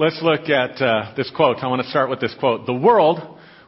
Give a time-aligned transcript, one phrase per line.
[0.00, 1.58] Let's look at uh, this quote.
[1.58, 2.64] I want to start with this quote.
[2.64, 3.18] The world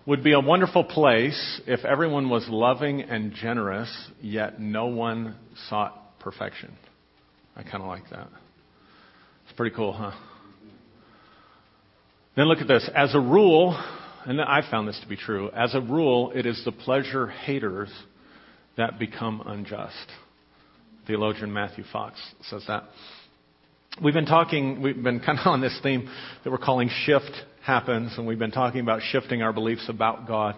[0.07, 5.37] would be a wonderful place if everyone was loving and generous, yet no one
[5.69, 6.75] sought perfection.
[7.55, 8.29] I kind of like that.
[9.45, 10.13] It's pretty cool, huh?
[12.35, 12.89] Then look at this.
[12.97, 13.79] As a rule,
[14.25, 17.91] and I found this to be true, as a rule, it is the pleasure haters
[18.79, 20.07] that become unjust.
[21.07, 22.19] Theologian Matthew Fox
[22.49, 22.85] says that.
[24.01, 26.09] We've been talking, we've been kind of on this theme
[26.43, 27.31] that we're calling shift
[27.63, 30.57] happens, and we've been talking about shifting our beliefs about God.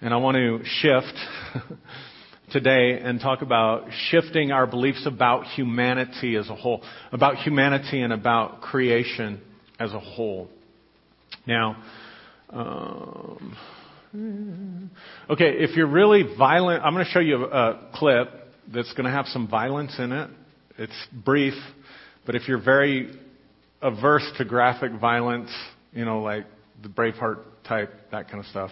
[0.00, 1.12] And I want to shift
[2.52, 8.12] today and talk about shifting our beliefs about humanity as a whole, about humanity and
[8.12, 9.40] about creation
[9.80, 10.48] as a whole.
[11.46, 11.82] Now,
[12.50, 13.56] um,
[15.28, 18.28] okay, if you're really violent, I'm going to show you a, a clip
[18.72, 20.30] that's going to have some violence in it.
[20.78, 21.54] It's brief,
[22.28, 23.10] but if you're very
[23.80, 25.48] averse to graphic violence,
[25.94, 26.44] you know, like
[26.82, 28.70] the Braveheart type, that kind of stuff,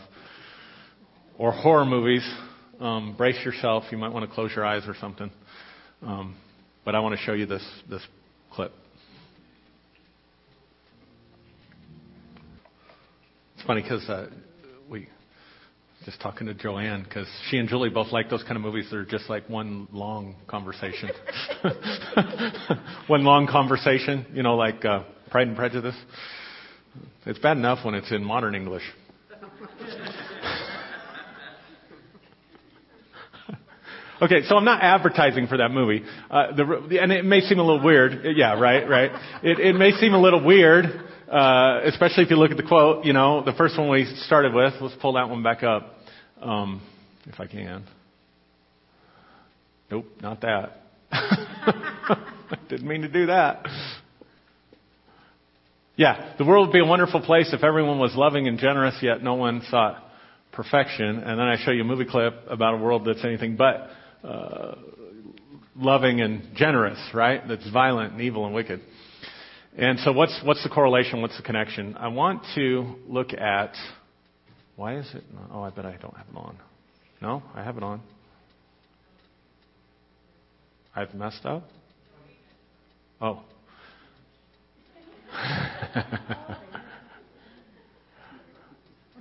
[1.39, 2.23] or horror movies,
[2.81, 3.85] um, brace yourself.
[3.91, 5.31] You might want to close your eyes or something.
[6.03, 6.37] Um,
[6.85, 8.07] but I want to show you this this
[8.53, 8.73] clip.
[13.55, 14.29] It's funny because uh,
[14.91, 15.09] we
[16.07, 18.97] just talking to Joanne because she and Julie both like those kind of movies that
[18.97, 21.11] are just like one long conversation.
[23.09, 25.97] one long conversation, you know, like uh, Pride and Prejudice.
[27.27, 28.85] It's bad enough when it's in modern English.
[34.19, 37.63] Okay, so I'm not advertising for that movie, uh, the, and it may seem a
[37.63, 38.35] little weird.
[38.35, 39.11] Yeah, right, right.
[39.43, 40.87] It, it may seem a little weird,
[41.31, 43.05] uh, especially if you look at the quote.
[43.05, 44.73] You know, the first one we started with.
[44.81, 45.96] Let's pull that one back up,
[46.41, 46.83] um,
[47.27, 47.85] if I can.
[49.91, 50.83] Nope, not that.
[52.69, 53.67] Didn't mean to do that.
[55.97, 59.23] Yeah, the world would be a wonderful place if everyone was loving and generous, yet
[59.23, 60.03] no one sought
[60.53, 61.07] perfection.
[61.07, 63.89] And then I show you a movie clip about a world that's anything but
[64.23, 64.75] uh,
[65.75, 67.41] loving and generous, right?
[67.49, 68.81] That's violent and evil and wicked.
[69.79, 71.21] And so, what's what's the correlation?
[71.21, 71.97] What's the connection?
[71.97, 73.75] I want to look at
[74.77, 75.25] why is it?
[75.35, 76.57] Not, oh, I bet I don't have it on.
[77.21, 78.01] No, I have it on.
[80.95, 81.69] I've messed up.
[83.21, 83.43] Oh.
[85.33, 86.57] I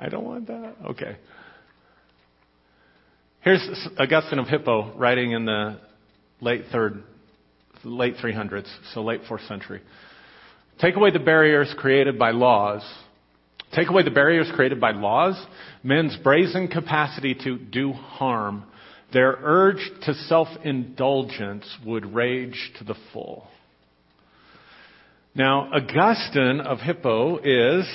[0.10, 0.76] don't want that.
[0.88, 1.18] Okay.
[3.42, 5.80] Here's Augustine of Hippo writing in the
[6.42, 7.04] late third,
[7.84, 9.82] late 300s, so late fourth century.
[10.80, 12.84] Take away the barriers created by laws.
[13.74, 15.44] Take away the barriers created by laws,
[15.84, 18.64] men's brazen capacity to do harm,
[19.12, 23.48] their urge to self-indulgence would rage to the full.
[25.34, 27.86] Now, Augustine of Hippo is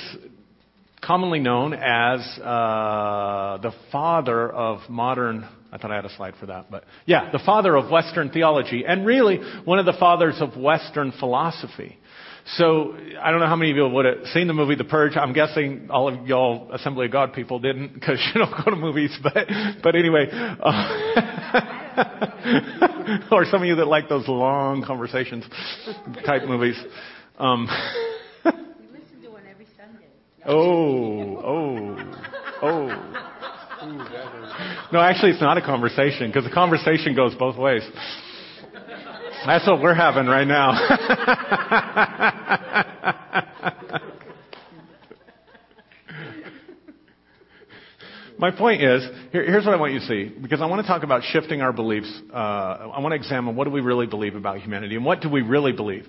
[1.01, 5.47] commonly known as uh, the father of modern.
[5.71, 8.83] I thought I had a slide for that, but yeah, the father of Western theology,
[8.85, 11.97] and really one of the fathers of Western philosophy.
[12.45, 15.15] So I don't know how many of you would have seen the movie The Purge.
[15.15, 18.77] I'm guessing all of y'all Assembly of God people didn't because you don't go to
[18.77, 19.17] movies.
[19.21, 19.47] But
[19.83, 21.61] but anyway, uh,
[23.31, 25.45] or some of you that like those long conversations
[26.25, 26.77] type movies.
[27.37, 27.67] Um,
[28.43, 28.51] we
[28.91, 30.07] listen to one every Sunday.
[30.45, 31.97] Oh, oh,
[32.61, 33.17] oh.
[34.91, 37.81] No, actually, it's not a conversation because the conversation goes both ways.
[39.45, 40.71] That's what we're having right now.
[48.37, 50.87] My point is, here, here's what I want you to see, because I want to
[50.87, 52.11] talk about shifting our beliefs.
[52.33, 55.29] Uh, I want to examine what do we really believe about humanity and what do
[55.29, 56.07] we really believe.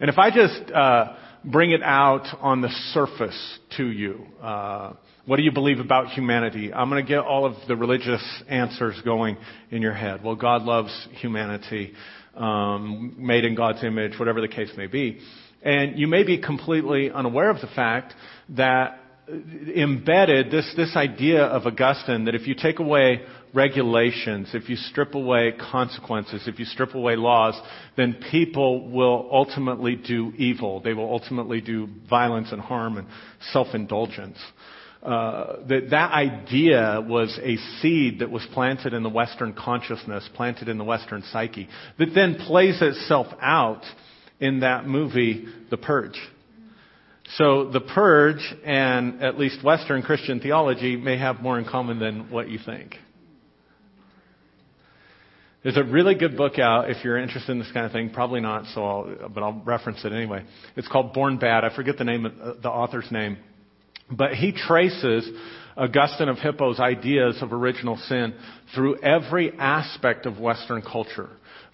[0.00, 4.24] And if I just uh, bring it out on the surface to you.
[4.40, 4.94] Uh,
[5.26, 6.72] what do you believe about humanity?
[6.72, 9.36] I'm going to get all of the religious answers going
[9.70, 10.22] in your head.
[10.22, 11.92] Well, God loves humanity,
[12.36, 15.20] um, made in God's image, whatever the case may be.
[15.62, 18.14] And you may be completely unaware of the fact
[18.50, 23.22] that embedded this, this idea of Augustine that if you take away
[23.54, 27.58] regulations, if you strip away consequences, if you strip away laws,
[27.96, 30.80] then people will ultimately do evil.
[30.80, 33.06] They will ultimately do violence and harm and
[33.52, 34.38] self-indulgence.
[35.04, 40.68] Uh, that that idea was a seed that was planted in the Western consciousness, planted
[40.68, 41.68] in the Western psyche,
[41.98, 43.82] that then plays itself out
[44.40, 46.18] in that movie, The Purge.
[47.36, 52.30] So the purge and at least Western Christian theology may have more in common than
[52.30, 52.96] what you think.
[55.62, 58.10] There's a really good book out if you're interested in this kind of thing.
[58.10, 60.44] Probably not, so I'll, but I'll reference it anyway.
[60.76, 61.64] It's called Born Bad.
[61.64, 63.38] I forget the name of uh, the author's name,
[64.10, 65.28] but he traces
[65.76, 68.34] Augustine of Hippo's ideas of original sin
[68.74, 71.30] through every aspect of Western culture,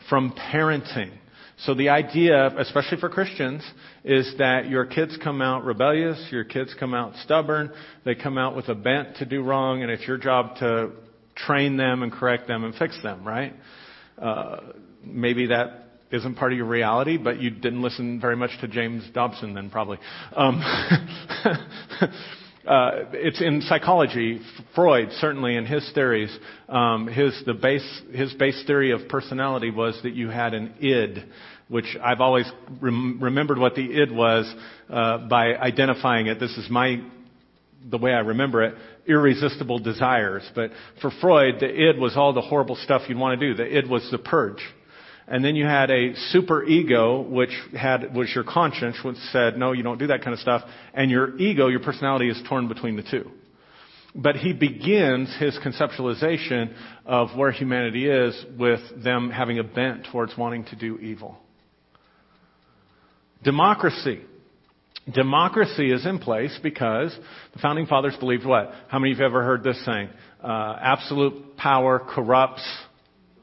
[0.09, 1.13] from parenting.
[1.59, 3.63] So the idea, especially for Christians,
[4.03, 7.71] is that your kids come out rebellious, your kids come out stubborn,
[8.07, 10.93] they come out with a bent to do wrong, and it's your job to
[11.37, 13.55] train them and correct them and fix them, right?
[14.17, 14.61] Uh,
[15.05, 19.09] maybe that isn't part of your reality, but you didn't listen very much to James
[19.15, 19.99] Dobson then, probably.
[20.35, 20.61] Um,
[22.67, 24.41] uh, it's in psychology.
[24.75, 26.37] Freud, certainly in his theories,
[26.69, 31.25] um, his the base his base theory of personality was that you had an id,
[31.69, 34.53] which I've always rem- remembered what the id was
[34.89, 36.41] uh, by identifying it.
[36.41, 37.01] This is my
[37.89, 38.75] the way I remember it,
[39.07, 40.43] irresistible desires.
[40.55, 40.71] But
[41.01, 43.55] for Freud, the id was all the horrible stuff you'd want to do.
[43.55, 44.61] The id was the purge.
[45.31, 49.71] And then you had a super ego, which had, was your conscience, which said, no,
[49.71, 50.63] you don't do that kind of stuff.
[50.93, 53.31] And your ego, your personality is torn between the two.
[54.13, 56.75] But he begins his conceptualization
[57.07, 61.39] of where humanity is with them having a bent towards wanting to do evil.
[63.45, 64.23] Democracy.
[65.15, 67.17] Democracy is in place because
[67.53, 68.73] the founding fathers believed what?
[68.89, 70.09] How many of you have ever heard this saying?
[70.43, 72.69] Uh, absolute power corrupts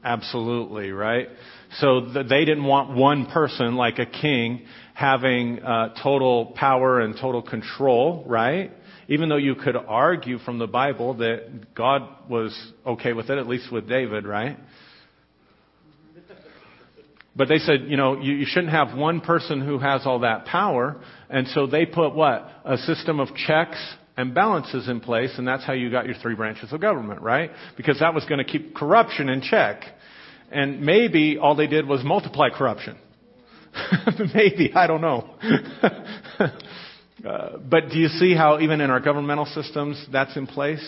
[0.04, 1.28] absolutely, right?
[1.76, 4.62] So they didn't want one person like a king
[4.94, 8.72] having uh, total power and total control, right?
[9.06, 13.46] Even though you could argue from the Bible that God was okay with it, at
[13.46, 14.58] least with David, right?
[17.36, 20.46] But they said, you know, you, you shouldn't have one person who has all that
[20.46, 21.00] power.
[21.30, 22.50] And so they put what?
[22.64, 23.78] A system of checks
[24.16, 27.52] and balances in place, and that's how you got your three branches of government, right?
[27.76, 29.84] Because that was going to keep corruption in check.
[30.50, 32.96] And maybe all they did was multiply corruption.
[34.34, 35.34] maybe, I don't know.
[36.40, 40.84] uh, but do you see how even in our governmental systems that's in place?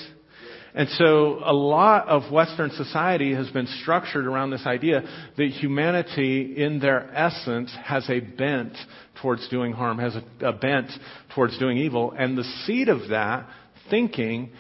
[0.73, 5.03] And so a lot of Western society has been structured around this idea
[5.37, 8.77] that humanity in their essence has a bent
[9.21, 10.91] towards doing harm, has a, a bent
[11.35, 12.15] towards doing evil.
[12.17, 13.49] And the seed of that
[13.91, 14.51] thinking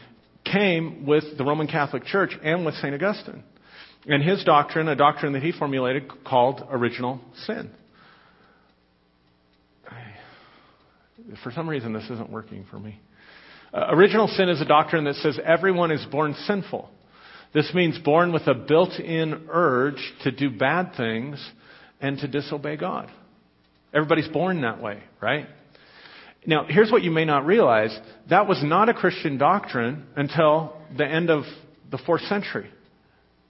[0.44, 2.92] came with the Roman Catholic Church and with St.
[2.92, 3.44] Augustine.
[4.06, 7.70] And his doctrine, a doctrine that he formulated called original sin.
[11.44, 12.98] For some reason, this isn't working for me.
[13.72, 16.88] Uh, original sin is a doctrine that says everyone is born sinful.
[17.52, 21.44] This means born with a built in urge to do bad things
[22.00, 23.10] and to disobey God.
[23.92, 25.46] Everybody's born that way, right?
[26.46, 27.96] Now, here's what you may not realize.
[28.30, 31.44] That was not a Christian doctrine until the end of
[31.90, 32.70] the fourth century.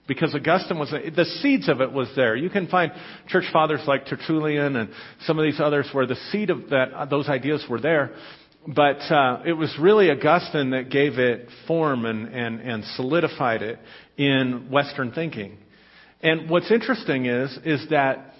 [0.07, 2.35] Because Augustine was, the seeds of it was there.
[2.35, 2.91] You can find
[3.27, 4.89] church fathers like Tertullian and
[5.25, 8.11] some of these others where the seed of that, those ideas were there
[8.67, 13.79] but uh, it was really Augustine that gave it form and, and, and solidified it
[14.17, 15.57] in Western thinking.
[16.21, 18.33] And what's interesting is, is that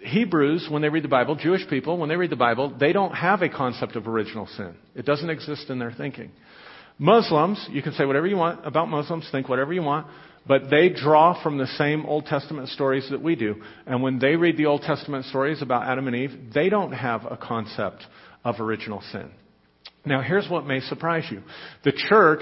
[0.00, 3.14] Hebrews, when they read the Bible, Jewish people, when they read the Bible, they don't
[3.14, 4.74] have a concept of original sin.
[4.94, 6.30] It doesn't exist in their thinking.
[6.98, 10.08] Muslims, you can say whatever you want about Muslims, think whatever you want,
[10.48, 13.62] but they draw from the same Old Testament stories that we do.
[13.86, 17.24] And when they read the Old Testament stories about Adam and Eve, they don't have
[17.30, 18.04] a concept
[18.44, 19.30] of original sin.
[20.04, 21.42] Now, here's what may surprise you.
[21.84, 22.40] The church,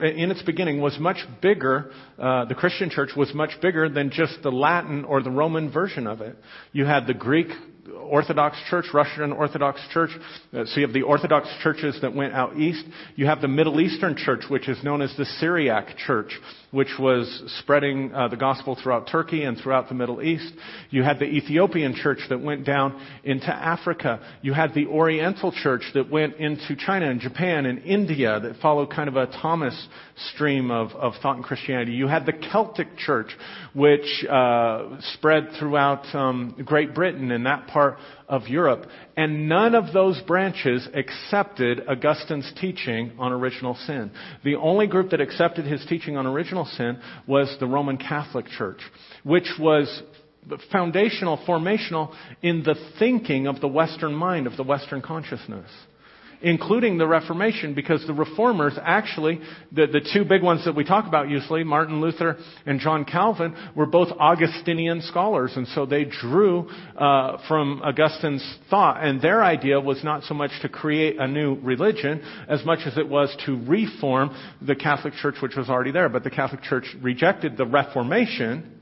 [0.00, 4.42] in its beginning, was much bigger, uh, the Christian church was much bigger than just
[4.42, 6.36] the Latin or the Roman version of it.
[6.72, 7.48] You had the Greek
[7.94, 10.10] Orthodox Church, Russian Orthodox Church.
[10.52, 12.84] Uh, so you have the Orthodox churches that went out east.
[13.16, 16.32] You have the Middle Eastern Church, which is known as the Syriac Church,
[16.70, 20.52] which was spreading uh, the gospel throughout Turkey and throughout the Middle East.
[20.90, 24.20] You had the Ethiopian Church that went down into Africa.
[24.42, 28.90] You had the Oriental Church that went into China and Japan and India that followed
[28.90, 29.88] kind of a Thomas
[30.34, 31.92] stream of, of thought and Christianity.
[31.92, 33.28] You had the Celtic Church,
[33.74, 37.98] which uh, spread throughout um, Great Britain and that part
[38.28, 38.86] of Europe.
[39.16, 44.10] And none of those branches accepted Augustine's teaching on original sin.
[44.44, 48.80] The only group that accepted his teaching on original sin was the Roman Catholic Church,
[49.24, 50.02] which was
[50.70, 55.70] foundational, formational in the thinking of the Western mind, of the Western consciousness
[56.40, 59.40] including the Reformation, because the Reformers actually,
[59.72, 63.54] the, the two big ones that we talk about usually, Martin Luther and John Calvin,
[63.74, 69.80] were both Augustinian scholars, and so they drew uh, from Augustine's thought, and their idea
[69.80, 73.60] was not so much to create a new religion as much as it was to
[73.66, 76.08] reform the Catholic Church, which was already there.
[76.08, 78.74] But the Catholic Church rejected the Reformation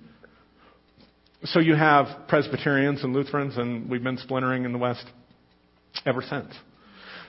[1.44, 5.04] so you have Presbyterians and Lutherans, and we've been splintering in the West
[6.04, 6.52] ever since.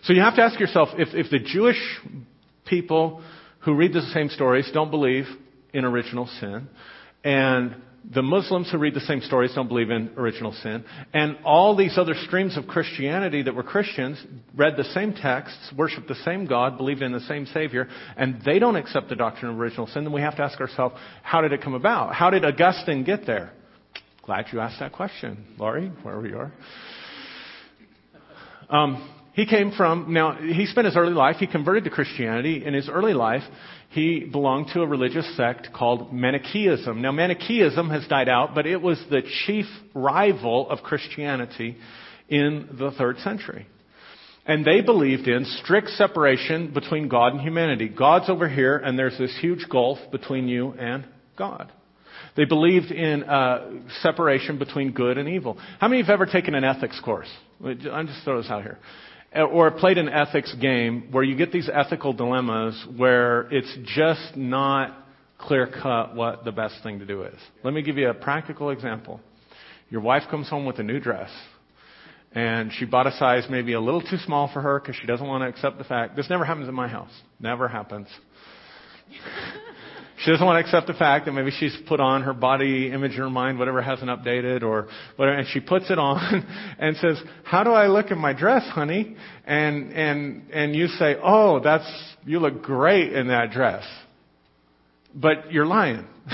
[0.08, 2.00] So you have to ask yourself if, if the Jewish
[2.66, 3.22] people
[3.60, 5.26] who read the same stories don't believe
[5.74, 6.70] in original sin,
[7.26, 7.76] and
[8.10, 10.86] the Muslims who read the same stories don't believe in original sin.
[11.14, 16.08] And all these other streams of Christianity that were Christians read the same texts, worshiped
[16.08, 19.60] the same God, believed in the same Savior, and they don't accept the doctrine of
[19.60, 22.16] original sin, then we have to ask ourselves, how did it come about?
[22.16, 23.52] How did Augustine get there?
[24.24, 26.54] Glad you asked that question, Laurie, wherever you are.
[28.70, 32.66] Um, he came from, now, he spent his early life, he converted to Christianity.
[32.66, 33.44] In his early life,
[33.90, 37.04] he belonged to a religious sect called Manichaeism.
[37.04, 41.78] Now, Manichaeism has died out, but it was the chief rival of Christianity
[42.28, 43.68] in the third century.
[44.48, 47.90] And they believed in strict separation between God and humanity.
[47.90, 51.06] God's over here, and there's this huge gulf between you and
[51.38, 51.72] God.
[52.36, 53.70] They believed in uh,
[54.02, 55.60] separation between good and evil.
[55.80, 57.30] How many have ever taken an ethics course?
[57.64, 58.80] I'm just throw this out here.
[59.36, 64.98] Or played an ethics game where you get these ethical dilemmas where it's just not
[65.38, 67.36] clear cut what the best thing to do is.
[67.64, 69.20] Let me give you a practical example.
[69.90, 71.30] Your wife comes home with a new dress
[72.34, 75.28] and she bought a size maybe a little too small for her because she doesn't
[75.28, 76.16] want to accept the fact.
[76.16, 77.12] This never happens in my house.
[77.40, 78.08] Never happens.
[80.20, 83.12] She doesn't want to accept the fact that maybe she's put on her body image
[83.12, 86.44] in her mind, whatever hasn't updated or whatever, and she puts it on
[86.80, 89.16] and says, how do I look in my dress, honey?
[89.46, 91.88] And, and, and you say, oh, that's,
[92.26, 93.86] you look great in that dress.
[95.14, 96.08] But you're lying.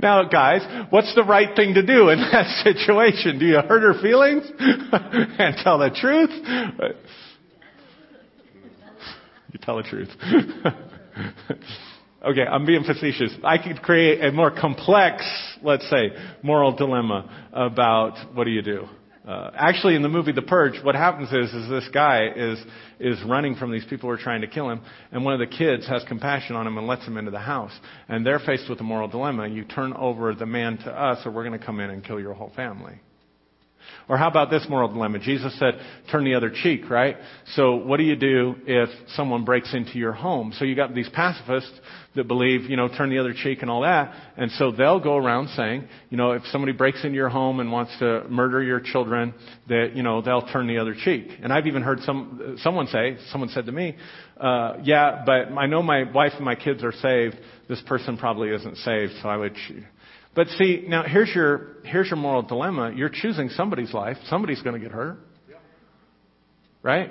[0.00, 3.38] now, guys, what's the right thing to do in that situation?
[3.38, 6.30] Do you hurt her feelings and tell the truth?
[9.52, 10.08] You tell the truth.
[12.24, 13.32] okay, I'm being facetious.
[13.42, 15.24] I could create a more complex,
[15.62, 16.10] let's say,
[16.42, 18.86] moral dilemma about what do you do.
[19.26, 22.58] Uh, actually, in the movie The Purge, what happens is, is this guy is
[22.98, 24.80] is running from these people who are trying to kill him,
[25.12, 27.72] and one of the kids has compassion on him and lets him into the house.
[28.08, 31.32] And they're faced with a moral dilemma: you turn over the man to us, or
[31.32, 33.00] we're going to come in and kill your whole family.
[34.08, 35.18] Or how about this moral dilemma?
[35.18, 35.74] Jesus said,
[36.10, 37.16] turn the other cheek, right?
[37.54, 40.52] So what do you do if someone breaks into your home?
[40.58, 41.72] So you got these pacifists
[42.16, 44.12] that believe, you know, turn the other cheek and all that.
[44.36, 47.70] And so they'll go around saying, you know, if somebody breaks into your home and
[47.70, 49.32] wants to murder your children,
[49.68, 51.28] that, you know, they'll turn the other cheek.
[51.40, 53.96] And I've even heard some, someone say, someone said to me,
[54.40, 57.36] uh, yeah, but I know my wife and my kids are saved.
[57.68, 59.54] This person probably isn't saved, so I would,
[60.34, 62.92] but see, now here's your, here's your moral dilemma.
[62.94, 64.16] You're choosing somebody's life.
[64.26, 65.18] Somebody's going to get hurt.
[66.82, 67.10] Right?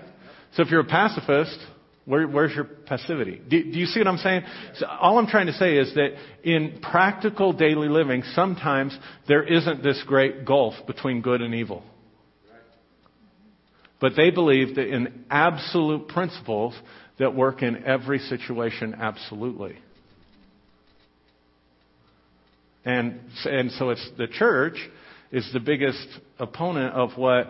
[0.56, 1.58] So if you're a pacifist,
[2.06, 3.40] where, where's your passivity?
[3.48, 4.42] Do, do, you see what I'm saying?
[4.76, 8.98] So all I'm trying to say is that in practical daily living, sometimes
[9.28, 11.84] there isn't this great gulf between good and evil.
[14.02, 16.74] But they believe that in absolute principles
[17.20, 19.78] that work in every situation absolutely.
[22.86, 24.78] And, and so it's the church
[25.32, 26.08] is the biggest
[26.40, 27.48] opponent of what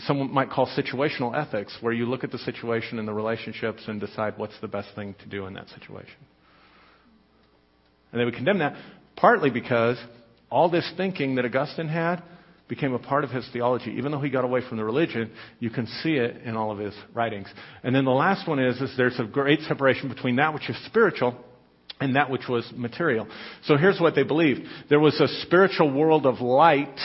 [0.00, 4.00] someone might call situational ethics, where you look at the situation and the relationships and
[4.00, 6.16] decide what's the best thing to do in that situation.
[8.10, 8.76] And they would condemn that
[9.16, 9.98] partly because
[10.50, 12.22] all this thinking that Augustine had
[12.68, 13.92] became a part of his theology.
[13.98, 15.30] Even though he got away from the religion,
[15.60, 17.48] you can see it in all of his writings.
[17.82, 20.76] And then the last one is, is there's a great separation between that which is
[20.86, 21.36] spiritual
[22.00, 23.26] and that which was material.
[23.64, 24.62] So here's what they believed.
[24.88, 26.98] There was a spiritual world of light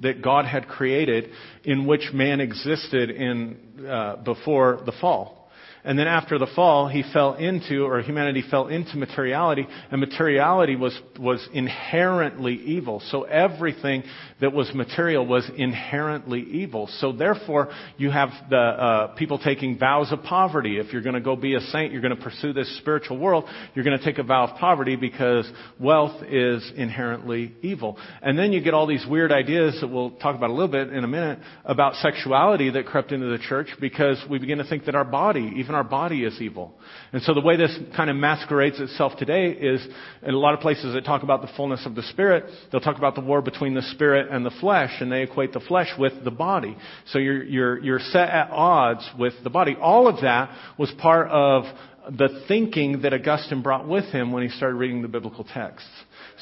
[0.00, 1.30] that God had created
[1.64, 5.41] in which man existed in, uh, before the fall.
[5.84, 10.76] And then after the fall, he fell into, or humanity fell into materiality, and materiality
[10.76, 13.02] was, was inherently evil.
[13.10, 14.04] So everything
[14.40, 16.88] that was material was inherently evil.
[16.98, 20.78] So therefore, you have the uh, people taking vows of poverty.
[20.78, 23.44] If you're going to go be a saint, you're going to pursue this spiritual world,
[23.74, 27.98] you're going to take a vow of poverty because wealth is inherently evil.
[28.20, 30.92] And then you get all these weird ideas that we'll talk about a little bit
[30.92, 34.84] in a minute about sexuality that crept into the church because we begin to think
[34.84, 36.74] that our body, even our body is evil.
[37.12, 39.86] And so the way this kind of masquerades itself today is
[40.22, 42.98] in a lot of places that talk about the fullness of the Spirit, they'll talk
[42.98, 46.24] about the war between the Spirit and the flesh, and they equate the flesh with
[46.24, 46.76] the body.
[47.06, 49.76] So you're, you're, you're set at odds with the body.
[49.80, 51.64] All of that was part of
[52.10, 55.88] the thinking that Augustine brought with him when he started reading the biblical texts.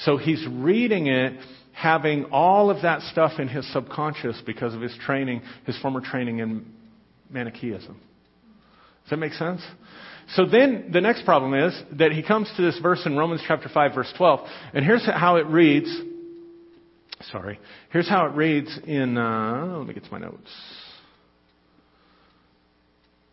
[0.04, 1.38] So he's reading it
[1.72, 6.40] having all of that stuff in his subconscious because of his training, his former training
[6.40, 6.66] in
[7.30, 7.98] Manichaeism.
[9.04, 9.62] Does that make sense?
[10.34, 13.68] So then the next problem is that he comes to this verse in Romans chapter
[13.68, 14.40] 5 verse 12,
[14.74, 15.88] and here's how it reads.
[17.32, 17.58] Sorry.
[17.90, 20.50] Here's how it reads in, uh, let me get to my notes.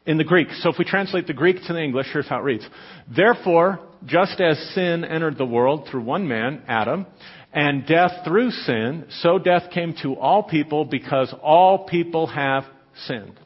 [0.05, 0.47] In the Greek.
[0.61, 2.65] So if we translate the Greek to the English, here's how it reads.
[3.13, 7.05] Therefore, just as sin entered the world through one man, Adam,
[7.53, 12.63] and death through sin, so death came to all people because all people have
[13.05, 13.37] sinned.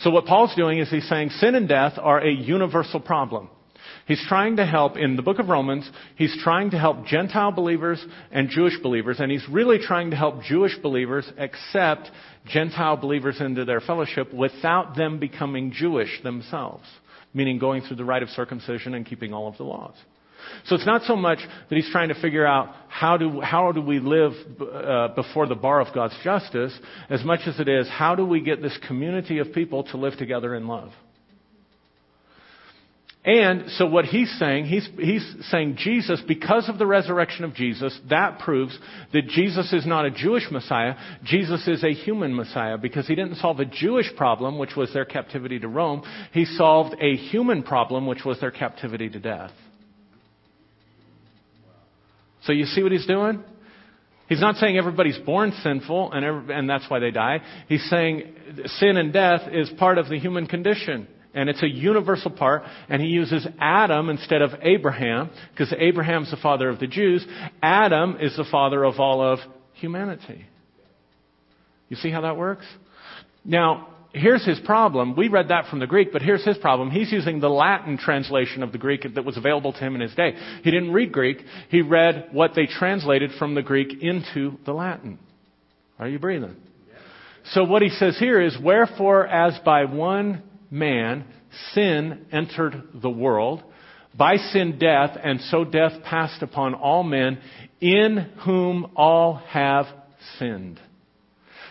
[0.00, 3.50] So what Paul's doing is he's saying sin and death are a universal problem.
[4.06, 8.04] He's trying to help, in the book of Romans, he's trying to help Gentile believers
[8.30, 12.10] and Jewish believers, and he's really trying to help Jewish believers accept
[12.46, 16.84] Gentile believers into their fellowship without them becoming Jewish themselves,
[17.34, 19.94] meaning going through the rite of circumcision and keeping all of the laws.
[20.66, 23.80] So it's not so much that he's trying to figure out how do, how do
[23.80, 26.78] we live uh, before the bar of God's justice,
[27.08, 30.16] as much as it is how do we get this community of people to live
[30.16, 30.92] together in love.
[33.24, 37.98] And so what he's saying, he's, he's saying Jesus, because of the resurrection of Jesus,
[38.08, 38.78] that proves
[39.12, 40.94] that Jesus is not a Jewish Messiah.
[41.24, 45.04] Jesus is a human Messiah because he didn't solve a Jewish problem, which was their
[45.04, 46.04] captivity to Rome.
[46.32, 49.52] He solved a human problem, which was their captivity to death.
[52.48, 53.44] So you see what he's doing?
[54.26, 57.40] He's not saying everybody's born sinful and, every, and that's why they die.
[57.68, 58.24] He's saying
[58.78, 61.08] sin and death is part of the human condition.
[61.34, 62.62] And it's a universal part.
[62.88, 67.26] And he uses Adam instead of Abraham, because Abraham's the father of the Jews.
[67.62, 69.40] Adam is the father of all of
[69.74, 70.46] humanity.
[71.90, 72.64] You see how that works?
[73.44, 75.16] Now, here's his problem.
[75.16, 76.90] We read that from the Greek, but here's his problem.
[76.90, 80.14] He's using the Latin translation of the Greek that was available to him in his
[80.14, 80.34] day.
[80.62, 81.38] He didn't read Greek.
[81.70, 85.18] He read what they translated from the Greek into the Latin.
[85.98, 86.56] Are you breathing?
[87.52, 91.24] So what he says here is, wherefore as by one man
[91.72, 93.62] sin entered the world,
[94.14, 97.38] by sin death, and so death passed upon all men,
[97.80, 99.86] in whom all have
[100.38, 100.80] sinned.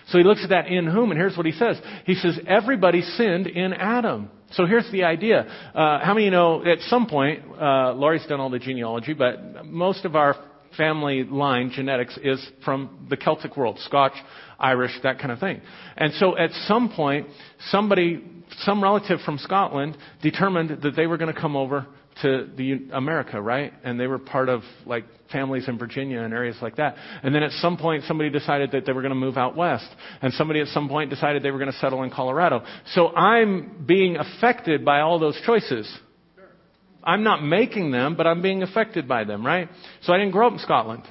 [0.07, 1.77] So he looks at that in whom, and here's what he says.
[2.05, 4.29] He says, everybody sinned in Adam.
[4.51, 5.41] So here's the idea.
[5.75, 10.05] Uh, how many know at some point, uh, Laurie's done all the genealogy, but most
[10.05, 10.35] of our
[10.77, 14.13] family line genetics is from the Celtic world, Scotch,
[14.59, 15.61] Irish, that kind of thing.
[15.97, 17.27] And so at some point,
[17.69, 18.23] somebody,
[18.59, 21.85] some relative from Scotland determined that they were going to come over
[22.21, 23.73] to the America, right?
[23.83, 26.95] And they were part of like families in Virginia and areas like that.
[27.23, 29.87] And then at some point, somebody decided that they were going to move out west,
[30.21, 32.63] and somebody at some point decided they were going to settle in Colorado.
[32.93, 35.91] So I'm being affected by all those choices.
[37.03, 39.69] I'm not making them, but I'm being affected by them, right?
[40.01, 41.03] So I didn't grow up in Scotland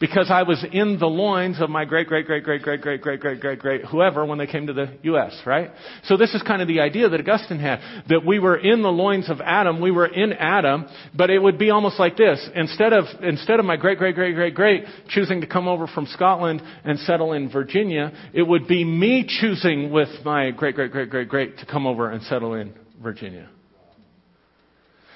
[0.00, 3.20] because I was in the loins of my great, great, great, great, great, great, great,
[3.20, 5.70] great, great, great, whoever when they came to the U.S., right?
[6.04, 8.90] So this is kind of the idea that Augustine had, that we were in the
[8.90, 12.48] loins of Adam, we were in Adam, but it would be almost like this.
[12.54, 16.06] Instead of, instead of my great, great, great, great, great choosing to come over from
[16.06, 21.10] Scotland and settle in Virginia, it would be me choosing with my great, great, great,
[21.10, 23.48] great, great to come over and settle in Virginia.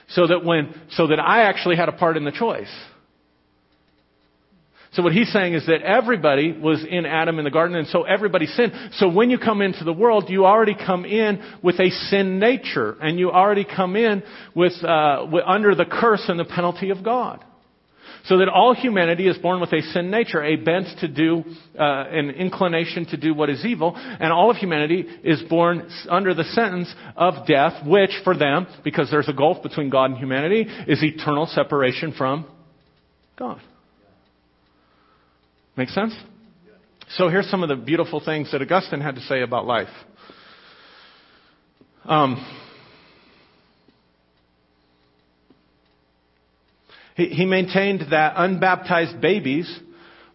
[0.09, 2.69] So that when, so that I actually had a part in the choice.
[4.93, 8.03] So what he's saying is that everybody was in Adam in the garden, and so
[8.03, 8.73] everybody sinned.
[8.97, 12.95] So when you come into the world, you already come in with a sin nature,
[13.01, 14.23] and you already come in
[14.55, 17.43] with, uh, with under the curse and the penalty of God.
[18.27, 21.43] So that all humanity is born with a sin nature, a bent to do,
[21.77, 26.35] uh, an inclination to do what is evil, and all of humanity is born under
[26.35, 30.67] the sentence of death, which for them, because there's a gulf between God and humanity,
[30.87, 32.47] is eternal separation from
[33.39, 33.61] God.
[35.77, 36.15] Make sense?
[37.17, 39.89] So here's some of the beautiful things that Augustine had to say about life.
[42.05, 42.45] Um,
[47.17, 49.81] he, he maintained that unbaptized babies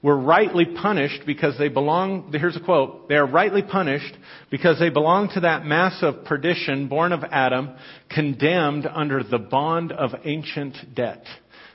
[0.01, 4.15] were rightly punished because they belong, here's a quote, they are rightly punished
[4.49, 7.75] because they belong to that mass of perdition born of Adam,
[8.09, 11.23] condemned under the bond of ancient debt.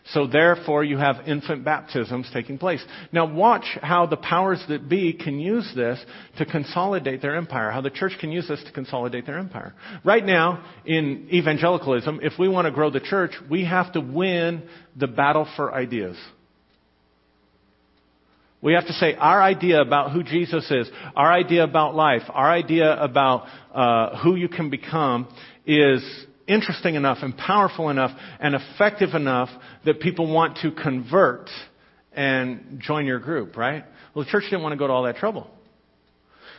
[0.07, 2.85] So therefore you have infant baptisms taking place.
[3.13, 6.05] Now watch how the powers that be can use this
[6.39, 9.75] to consolidate their empire, how the church can use this to consolidate their empire.
[10.05, 14.65] Right now, in evangelicalism, if we want to grow the church, we have to win
[14.97, 16.17] the battle for ideas.
[18.61, 22.51] We have to say our idea about who Jesus is, our idea about life, our
[22.51, 25.27] idea about uh, who you can become
[25.67, 26.03] is
[26.53, 28.11] interesting enough and powerful enough
[28.41, 29.49] and effective enough
[29.85, 31.49] that people want to convert
[32.13, 33.85] and join your group, right?
[34.15, 35.51] Well, the church didn't want to go to all that trouble.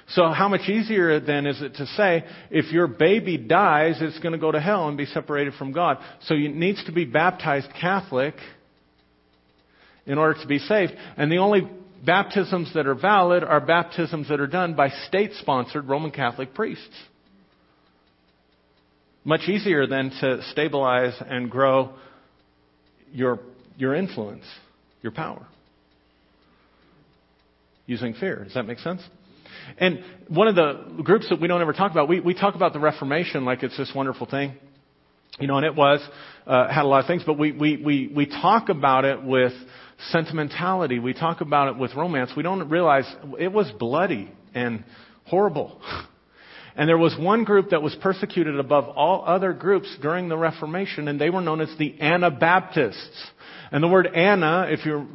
[0.09, 4.33] So how much easier then is it to say, if your baby dies, it's going
[4.33, 5.97] to go to hell and be separated from God.
[6.23, 8.35] So it needs to be baptized Catholic
[10.05, 10.91] in order to be saved.
[11.15, 11.69] And the only
[12.05, 16.95] baptisms that are valid are baptisms that are done by state-sponsored Roman Catholic priests.
[19.25, 21.93] Much easier than to stabilize and grow
[23.11, 23.39] your,
[23.77, 24.43] your influence,
[25.01, 25.45] your power.
[27.85, 28.43] Using fear.
[28.43, 29.01] Does that make sense?
[29.77, 32.73] And one of the groups that we don't ever talk about, we, we talk about
[32.73, 34.55] the Reformation like it's this wonderful thing.
[35.39, 35.99] You know, and it was,
[36.45, 39.53] uh, had a lot of things, but we, we, we, we talk about it with
[40.11, 40.99] sentimentality.
[40.99, 42.31] We talk about it with romance.
[42.37, 44.83] We don't realize it was bloody and
[45.25, 45.81] horrible.
[46.75, 51.07] And there was one group that was persecuted above all other groups during the Reformation,
[51.07, 53.31] and they were known as the Anabaptists.
[53.71, 55.05] And the word Ana, if you're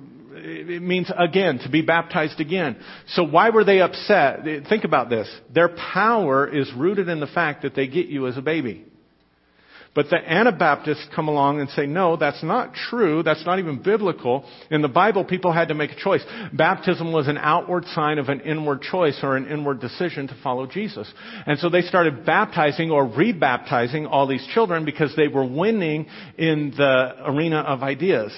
[0.40, 2.76] it means again, to be baptized again.
[3.08, 4.44] So why were they upset?
[4.68, 5.28] Think about this.
[5.52, 8.84] Their power is rooted in the fact that they get you as a baby.
[9.98, 13.24] But the Anabaptists come along and say, no, that's not true.
[13.24, 14.44] That's not even biblical.
[14.70, 16.24] In the Bible, people had to make a choice.
[16.52, 20.68] Baptism was an outward sign of an inward choice or an inward decision to follow
[20.68, 21.12] Jesus.
[21.46, 26.06] And so they started baptizing or rebaptizing all these children because they were winning
[26.36, 28.32] in the arena of ideas.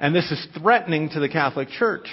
[0.00, 2.06] And this is threatening to the Catholic Church.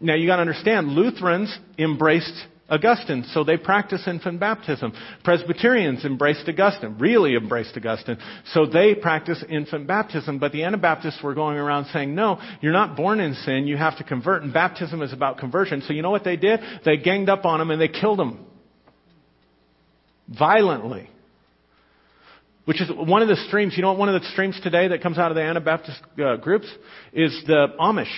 [0.00, 4.92] Now you gotta understand, Lutherans embraced Augustine, so they practice infant baptism.
[5.22, 8.18] Presbyterians embraced Augustine, really embraced Augustine,
[8.52, 10.40] so they practice infant baptism.
[10.40, 13.98] But the Anabaptists were going around saying, no, you're not born in sin, you have
[13.98, 15.82] to convert, and baptism is about conversion.
[15.86, 16.58] So you know what they did?
[16.84, 18.44] They ganged up on him and they killed him.
[20.28, 21.08] Violently.
[22.64, 25.00] Which is one of the streams, you know what one of the streams today that
[25.00, 26.66] comes out of the Anabaptist uh, groups
[27.12, 28.10] is the Amish.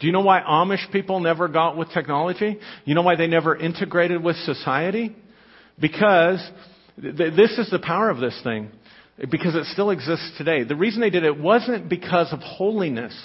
[0.00, 2.58] Do you know why Amish people never got with technology?
[2.84, 5.14] You know why they never integrated with society?
[5.80, 6.44] Because
[7.00, 8.70] th- this is the power of this thing.
[9.30, 10.64] Because it still exists today.
[10.64, 13.16] The reason they did it wasn't because of holiness.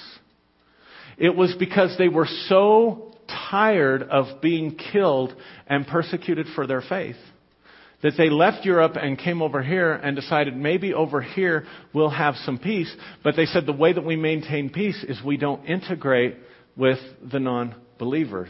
[1.17, 3.15] It was because they were so
[3.49, 5.35] tired of being killed
[5.67, 7.17] and persecuted for their faith
[8.01, 12.35] that they left Europe and came over here and decided maybe over here we'll have
[12.45, 12.93] some peace.
[13.23, 16.37] But they said the way that we maintain peace is we don't integrate
[16.79, 16.99] with
[17.31, 18.49] the non-believers.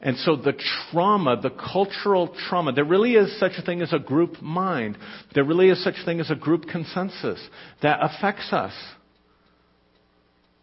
[0.00, 0.52] And so the
[0.92, 4.96] trauma, the cultural trauma, there really is such a thing as a group mind.
[5.34, 7.40] There really is such a thing as a group consensus
[7.82, 8.74] that affects us.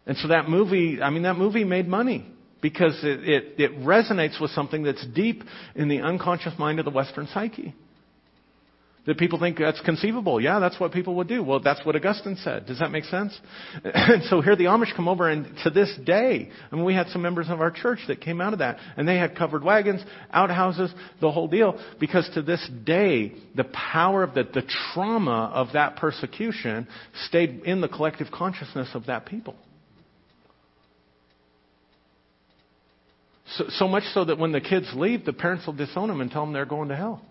[0.06, 2.26] And so that movie, I mean, that movie made money
[2.62, 5.42] because it, it, it resonates with something that's deep
[5.74, 7.74] in the unconscious mind of the Western psyche.
[9.06, 10.40] That people think that's conceivable.
[10.40, 11.42] Yeah, that's what people would do.
[11.42, 12.66] Well, that's what Augustine said.
[12.66, 13.38] Does that make sense?
[13.84, 17.08] And so here the Amish come over and to this day, I mean, we had
[17.08, 20.02] some members of our church that came out of that and they had covered wagons,
[20.32, 21.80] outhouses, the whole deal.
[22.00, 26.86] Because to this day, the power of the, the trauma of that persecution
[27.26, 29.56] stayed in the collective consciousness of that people.
[33.54, 36.30] So, so much so that when the kids leave, the parents will disown them and
[36.30, 37.22] tell them they're going to hell.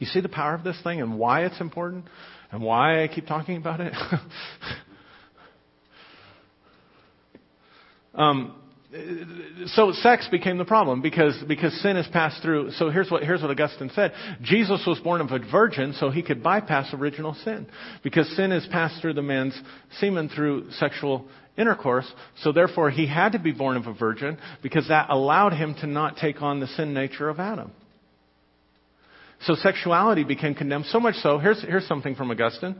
[0.00, 2.06] You see the power of this thing and why it's important
[2.50, 3.92] and why I keep talking about it?
[8.14, 8.54] um,
[9.66, 12.70] so sex became the problem because, because sin is passed through.
[12.72, 14.14] So here's what, here's what Augustine said.
[14.40, 17.66] Jesus was born of a virgin so he could bypass original sin.
[18.02, 19.60] Because sin is passed through the man's
[20.00, 22.10] semen through sexual intercourse.
[22.38, 25.86] So therefore he had to be born of a virgin because that allowed him to
[25.86, 27.72] not take on the sin nature of Adam.
[29.42, 31.38] So sexuality became condemned so much so.
[31.38, 32.76] Here's, here's something from Augustine.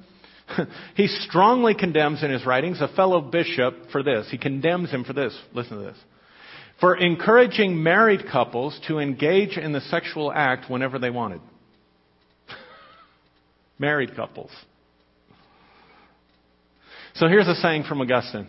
[0.95, 4.29] he strongly condemns in his writings a fellow bishop for this.
[4.31, 5.37] He condemns him for this.
[5.55, 5.97] Listen to this.
[6.81, 11.41] For encouraging married couples to engage in the sexual act whenever they wanted.
[13.79, 14.51] married couples.
[17.15, 18.49] So here's a saying from Augustine.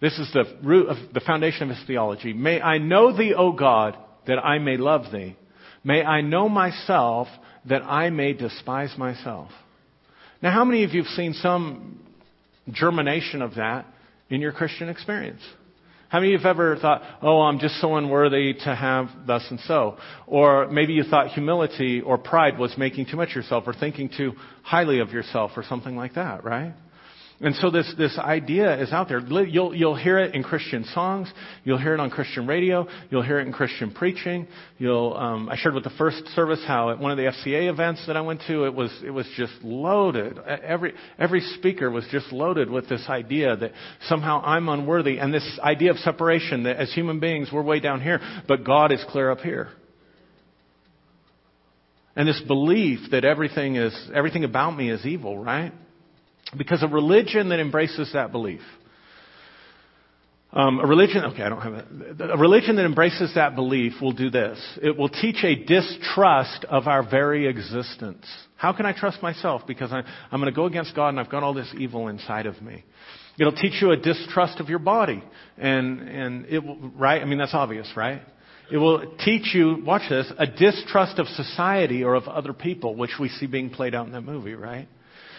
[0.00, 2.32] This is the root of the foundation of his theology.
[2.32, 5.36] May I know thee, O God, that I may love thee.
[5.84, 7.28] May I know myself
[7.68, 9.50] that I may despise myself.
[10.42, 12.00] Now, how many of you have seen some
[12.70, 13.86] germination of that
[14.30, 15.40] in your Christian experience?
[16.08, 19.44] How many of you have ever thought, oh, I'm just so unworthy to have thus
[19.50, 19.96] and so?
[20.26, 24.10] Or maybe you thought humility or pride was making too much of yourself or thinking
[24.16, 26.74] too highly of yourself or something like that, right?
[27.44, 29.20] And so this, this idea is out there.
[29.20, 31.30] You'll, you'll hear it in Christian songs.
[31.62, 32.88] You'll hear it on Christian radio.
[33.10, 34.48] You'll hear it in Christian preaching.
[34.78, 38.06] You'll, um, I shared with the first service how at one of the FCA events
[38.06, 40.38] that I went to, it was, it was just loaded.
[40.38, 43.72] Every, every speaker was just loaded with this idea that
[44.06, 48.00] somehow I'm unworthy and this idea of separation that as human beings we're way down
[48.00, 49.68] here, but God is clear up here.
[52.16, 55.74] And this belief that everything is, everything about me is evil, right?
[56.56, 58.60] Because a religion that embraces that belief,
[60.54, 61.86] um, a religion, okay, I don't have it.
[62.20, 64.56] A religion that embraces that belief will do this.
[64.80, 68.24] It will teach a distrust of our very existence.
[68.54, 69.62] How can I trust myself?
[69.66, 72.46] Because I, I'm going to go against God and I've got all this evil inside
[72.46, 72.84] of me.
[73.36, 75.24] It'll teach you a distrust of your body.
[75.58, 77.20] And, and it will, right?
[77.20, 78.22] I mean, that's obvious, right?
[78.70, 83.18] It will teach you, watch this, a distrust of society or of other people, which
[83.18, 84.86] we see being played out in that movie, right?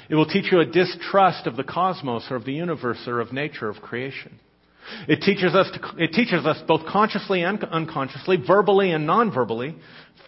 [0.10, 3.34] It will teach you a distrust of the cosmos or of the universe or of
[3.34, 4.40] nature, of creation.
[5.08, 9.76] It teaches us, to, it teaches us both consciously and unconsciously, verbally and non-verbally,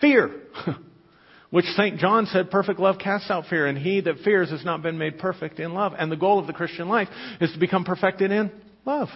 [0.02, 0.32] fear.
[1.50, 1.98] Which St.
[1.98, 5.18] John said, perfect love casts out fear, and he that fears has not been made
[5.20, 5.94] perfect in love.
[5.98, 7.08] And the goal of the Christian life
[7.40, 8.52] is to become perfected in
[8.86, 9.08] love.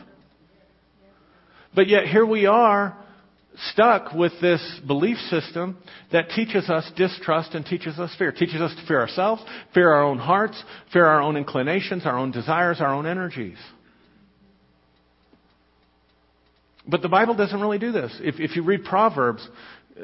[1.76, 2.98] But yet here we are
[3.72, 5.78] stuck with this belief system
[6.12, 8.32] that teaches us distrust and teaches us fear.
[8.32, 10.62] Teaches us to fear ourselves, fear our own hearts,
[10.94, 13.58] fear our own inclinations, our own desires, our own energies.
[16.88, 18.16] But the Bible doesn't really do this.
[18.22, 19.48] If, if you read Proverbs,
[19.98, 20.04] uh,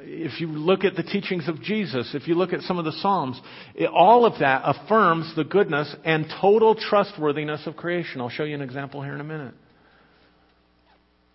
[0.00, 2.92] if you look at the teachings of Jesus, if you look at some of the
[2.92, 3.40] Psalms,
[3.74, 8.20] it, all of that affirms the goodness and total trustworthiness of creation.
[8.20, 9.54] I'll show you an example here in a minute.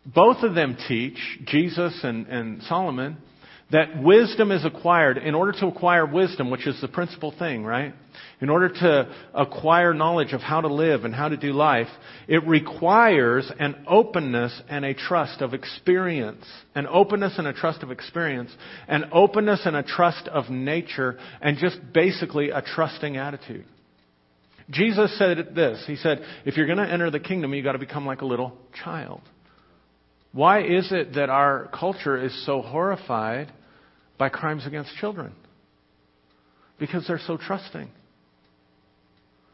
[0.06, 3.18] Both of them teach, Jesus and, and Solomon,
[3.72, 5.18] that wisdom is acquired.
[5.18, 7.94] In order to acquire wisdom, which is the principal thing, right?
[8.40, 11.88] In order to acquire knowledge of how to live and how to do life,
[12.28, 16.46] it requires an openness and a trust of experience.
[16.76, 18.52] An openness and a trust of experience.
[18.88, 21.18] An openness and a trust of nature.
[21.42, 23.66] And just basically a trusting attitude.
[24.70, 25.84] Jesus said this.
[25.88, 28.26] He said, if you're going to enter the kingdom, you've got to become like a
[28.26, 29.22] little child.
[30.34, 33.54] Why is it that our culture is so horrified
[34.18, 35.32] by crimes against children?
[36.80, 37.90] Because they're so trusting.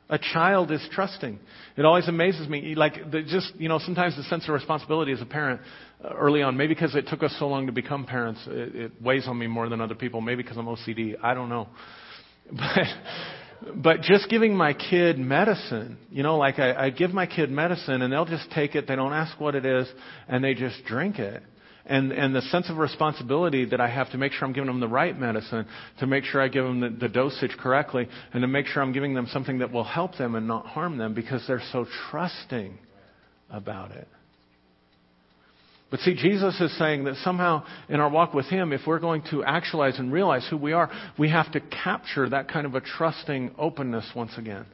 [0.10, 1.38] A child is trusting.
[1.78, 2.74] It always amazes me.
[2.76, 5.62] Like, the, just, you know, sometimes the sense of responsibility as a parent
[6.04, 8.92] uh, early on, maybe because it took us so long to become parents, it, it
[9.04, 10.22] weighs on me more than other people.
[10.22, 11.16] Maybe because I'm OCD.
[11.22, 11.68] I don't know.
[12.52, 12.88] But
[13.76, 18.02] but just giving my kid medicine, you know, like I, I give my kid medicine
[18.02, 19.88] and they'll just take it, they don't ask what it is,
[20.28, 21.44] and they just drink it.
[21.86, 24.80] And, and the sense of responsibility that I have to make sure I'm giving them
[24.80, 25.66] the right medicine,
[26.00, 28.94] to make sure I give them the, the dosage correctly, and to make sure I'm
[28.94, 32.78] giving them something that will help them and not harm them because they're so trusting
[33.50, 34.08] about it.
[35.90, 39.24] But see, Jesus is saying that somehow in our walk with Him, if we're going
[39.32, 42.82] to actualize and realize who we are, we have to capture that kind of a
[42.82, 44.66] trusting openness once again.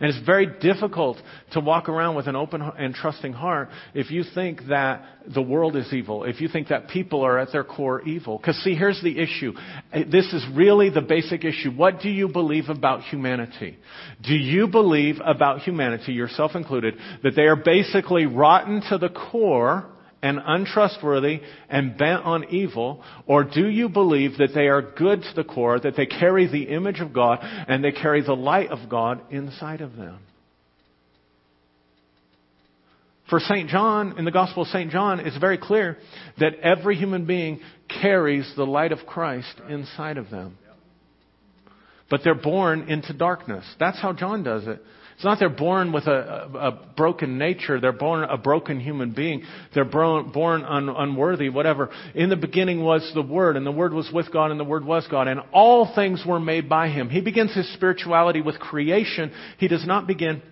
[0.00, 1.18] And it's very difficult
[1.52, 5.76] to walk around with an open and trusting heart if you think that the world
[5.76, 8.38] is evil, if you think that people are at their core evil.
[8.38, 9.52] Because see, here's the issue.
[9.92, 11.70] This is really the basic issue.
[11.70, 13.78] What do you believe about humanity?
[14.22, 19.86] Do you believe about humanity, yourself included, that they are basically rotten to the core
[20.22, 23.02] and untrustworthy and bent on evil?
[23.26, 26.64] Or do you believe that they are good to the core, that they carry the
[26.64, 30.20] image of God and they carry the light of God inside of them?
[33.28, 33.68] For St.
[33.70, 34.90] John, in the Gospel of St.
[34.90, 35.96] John, it's very clear
[36.38, 37.60] that every human being
[38.02, 40.58] carries the light of Christ inside of them.
[42.10, 43.64] But they're born into darkness.
[43.80, 44.82] That's how John does it.
[45.14, 46.10] It's not they're born with a,
[46.54, 47.80] a, a broken nature.
[47.80, 49.42] They're born a broken human being.
[49.74, 51.90] They're born, born un, unworthy, whatever.
[52.14, 54.84] In the beginning was the Word, and the Word was with God, and the Word
[54.84, 57.08] was God, and all things were made by Him.
[57.08, 59.32] He begins his spirituality with creation.
[59.58, 60.42] He does not begin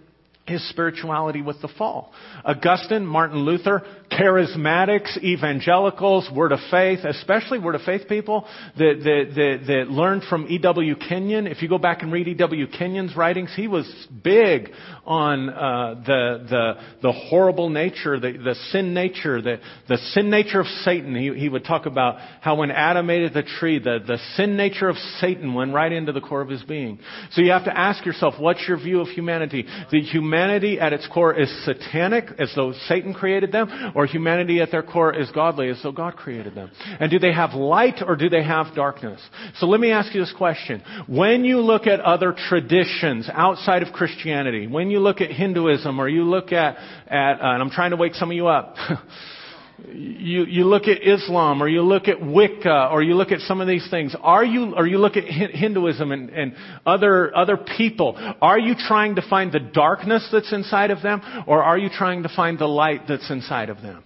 [0.46, 2.12] his spirituality with the fall.
[2.44, 9.34] Augustine, Martin Luther, charismatics, evangelicals, Word of Faith, especially Word of Faith people that, that,
[9.34, 10.96] that, that learned from E.W.
[10.96, 11.46] Kenyon.
[11.46, 12.66] If you go back and read E.W.
[12.76, 13.86] Kenyon's writings, he was
[14.24, 14.70] big
[15.06, 16.72] on uh, the, the,
[17.02, 21.14] the horrible nature, the, the sin nature, the, the sin nature of Satan.
[21.14, 24.88] He, he would talk about how when Adam ate the tree, the, the sin nature
[24.88, 26.98] of Satan went right into the core of his being.
[27.32, 29.66] So you have to ask yourself, what's your view of humanity?
[29.92, 34.70] The humanity at its core is satanic, as though Satan created them, or humanity at
[34.70, 36.70] their core is godly as though God created them?
[36.98, 39.20] And do they have light or do they have darkness?
[39.56, 40.82] So let me ask you this question.
[41.06, 46.08] When you look at other traditions outside of Christianity, when you look at Hinduism or
[46.08, 46.76] you look at,
[47.06, 48.76] at uh, and I'm trying to wake some of you up,
[49.88, 53.60] you, you look at Islam or you look at Wicca or you look at some
[53.60, 54.14] of these things.
[54.20, 56.54] Are you, or you look at Hinduism and, and
[56.86, 58.16] other, other people.
[58.40, 62.22] Are you trying to find the darkness that's inside of them or are you trying
[62.22, 64.04] to find the light that's inside of them?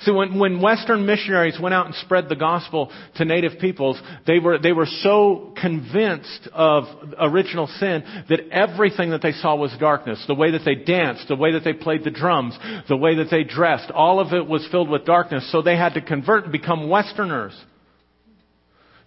[0.00, 4.38] See, when, when Western missionaries went out and spread the gospel to native peoples, they
[4.38, 6.84] were, they were so convinced of
[7.18, 10.22] original sin that everything that they saw was darkness.
[10.26, 13.28] The way that they danced, the way that they played the drums, the way that
[13.30, 15.50] they dressed, all of it was filled with darkness.
[15.50, 17.54] So they had to convert and become Westerners.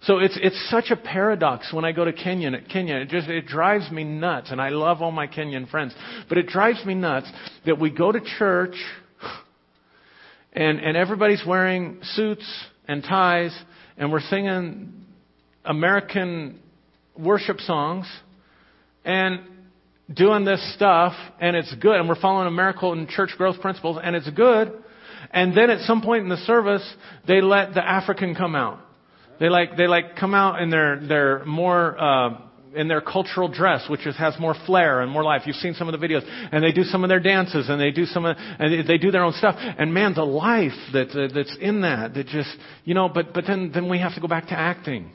[0.02, 2.50] So it's it's such a paradox when I go to Kenya.
[2.72, 5.94] Kenya, it just it drives me nuts, and I love all my Kenyan friends,
[6.28, 7.30] but it drives me nuts
[7.66, 8.76] that we go to church
[10.52, 12.44] and, and everybody's wearing suits
[12.88, 13.56] and ties,
[13.96, 15.06] and we're singing
[15.64, 16.58] American
[17.16, 18.06] worship songs
[19.04, 19.40] and
[20.12, 24.28] doing this stuff, and it's good, and we're following American church growth principles, and it's
[24.30, 24.72] good.
[25.30, 26.82] And then at some point in the service,
[27.28, 28.80] they let the African come out.
[29.38, 32.38] They like they like come out in their their more uh,
[32.74, 35.42] in their cultural dress, which is, has more flair and more life.
[35.46, 37.90] You've seen some of the videos, and they do some of their dances, and they
[37.90, 39.56] do some of, and they do their own stuff.
[39.58, 42.54] And man, the life that uh, that's in that, that just,
[42.84, 43.08] you know.
[43.08, 45.12] But but then then we have to go back to acting,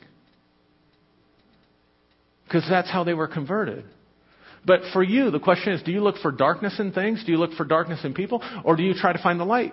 [2.44, 3.84] because that's how they were converted.
[4.64, 7.24] But for you, the question is: Do you look for darkness in things?
[7.24, 9.72] Do you look for darkness in people, or do you try to find the light?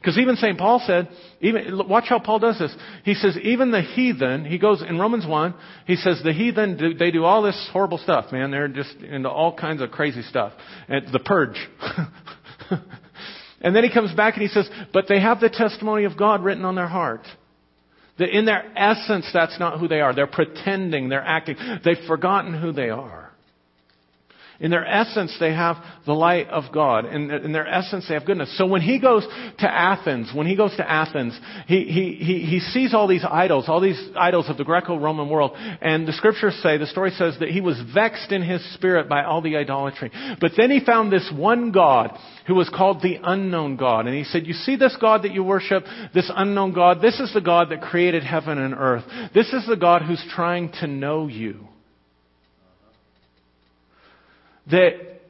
[0.00, 0.56] Because even St.
[0.56, 1.10] Paul said,
[1.42, 2.74] even, watch how Paul does this.
[3.04, 5.54] He says, even the heathen, he goes in Romans 1,
[5.86, 8.50] he says, the heathen, they do all this horrible stuff, man.
[8.50, 10.54] They're just into all kinds of crazy stuff.
[10.88, 11.56] And the purge.
[13.60, 16.42] and then he comes back and he says, but they have the testimony of God
[16.42, 17.26] written on their heart.
[18.18, 20.14] That in their essence, that's not who they are.
[20.14, 21.56] They're pretending, they're acting.
[21.84, 23.29] They've forgotten who they are.
[24.60, 27.06] In their essence, they have the light of God.
[27.06, 28.56] In, in their essence, they have goodness.
[28.58, 29.26] So when he goes
[29.60, 33.64] to Athens, when he goes to Athens, he, he, he, he sees all these idols,
[33.68, 35.52] all these idols of the Greco-Roman world.
[35.56, 39.24] And the scriptures say, the story says that he was vexed in his spirit by
[39.24, 40.10] all the idolatry.
[40.42, 44.06] But then he found this one God who was called the unknown God.
[44.06, 47.32] And he said, you see this God that you worship, this unknown God, this is
[47.32, 49.04] the God that created heaven and earth.
[49.32, 51.69] This is the God who's trying to know you
[54.70, 55.20] that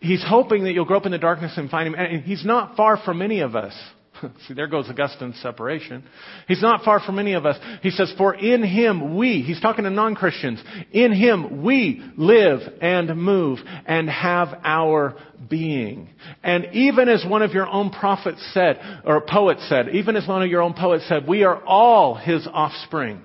[0.00, 1.94] he's hoping that you'll grow up in the darkness and find him.
[1.94, 3.74] And he's not far from any of us.
[4.48, 6.04] See, there goes Augustine's separation.
[6.48, 7.56] He's not far from any of us.
[7.82, 13.16] He says, for in him we, he's talking to non-Christians, in him we live and
[13.16, 15.16] move and have our
[15.48, 16.10] being.
[16.42, 20.42] And even as one of your own prophets said, or poets said, even as one
[20.42, 23.22] of your own poets said, we are all his offspring.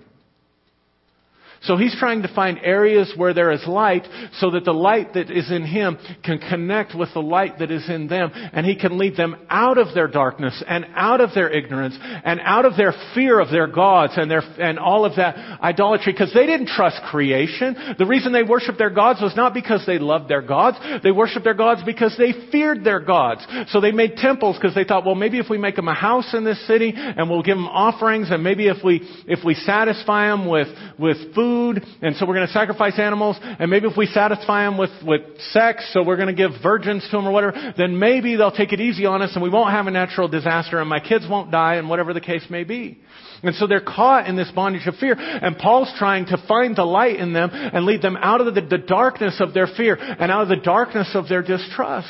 [1.66, 4.08] So he's trying to find areas where there is light
[4.40, 7.90] so that the light that is in him can connect with the light that is
[7.90, 11.50] in them and he can lead them out of their darkness and out of their
[11.50, 15.36] ignorance and out of their fear of their gods and their, and all of that
[15.62, 17.76] idolatry because they didn't trust creation.
[17.98, 20.78] The reason they worshiped their gods was not because they loved their gods.
[21.04, 23.46] They worshiped their gods because they feared their gods.
[23.70, 26.34] So they made temples because they thought, well, maybe if we make them a house
[26.34, 30.28] in this city and we'll give them offerings and maybe if we, if we satisfy
[30.28, 30.68] them with,
[31.00, 34.66] with food food, and so we're going to sacrifice animals, and maybe if we satisfy
[34.66, 37.98] them with, with sex, so we're going to give virgins to them or whatever, then
[37.98, 40.90] maybe they'll take it easy on us and we won't have a natural disaster and
[40.90, 43.00] my kids won't die and whatever the case may be.
[43.44, 45.16] And so they're caught in this bondage of fear.
[45.18, 48.62] And Paul's trying to find the light in them and lead them out of the,
[48.62, 52.10] the darkness of their fear and out of the darkness of their distrust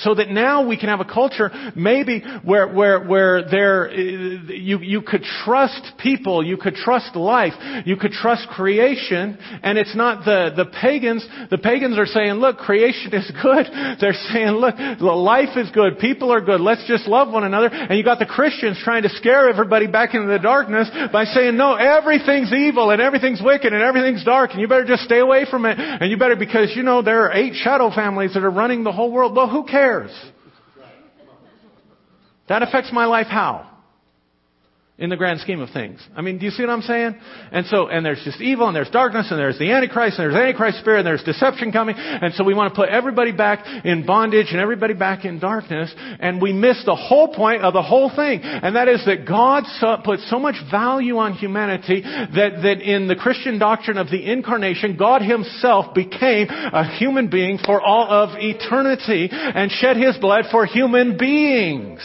[0.00, 4.78] so that now we can have a culture maybe where where where there uh, you
[4.80, 7.54] you could trust people, you could trust life,
[7.84, 11.26] you could trust creation, and it's not the the pagans.
[11.50, 13.66] The pagans are saying, look, creation is good.
[14.00, 16.60] They're saying, look, life is good, people are good.
[16.60, 17.68] Let's just love one another.
[17.68, 21.56] And you got the Christians trying to scare everybody back into the darkness by saying,
[21.56, 25.46] no, everything's evil and everything's wicked and everything's dark, and you better just stay away
[25.48, 25.78] from it.
[25.78, 28.92] And you better because you know there are eight shadow families that are running the
[28.92, 29.34] whole world.
[29.34, 29.85] Well, who cares?
[29.86, 30.10] Cares?
[32.48, 33.70] That affects my life how?
[34.98, 36.00] In the grand scheme of things.
[36.16, 37.16] I mean, do you see what I'm saying?
[37.52, 40.40] And so, and there's just evil, and there's darkness, and there's the Antichrist, and there's
[40.40, 44.06] Antichrist spirit, and there's deception coming, and so we want to put everybody back in
[44.06, 48.08] bondage and everybody back in darkness, and we miss the whole point of the whole
[48.08, 52.80] thing, and that is that God so, put so much value on humanity that, that
[52.80, 58.10] in the Christian doctrine of the incarnation, God Himself became a human being for all
[58.10, 62.00] of eternity and shed His blood for human beings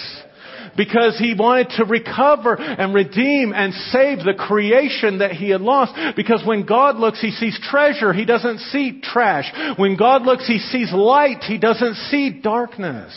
[0.77, 5.93] because he wanted to recover and redeem and save the creation that he had lost.
[6.15, 8.13] Because when God looks, he sees treasure.
[8.13, 9.51] He doesn't see trash.
[9.77, 11.43] When God looks, he sees light.
[11.43, 13.13] He doesn't see darkness.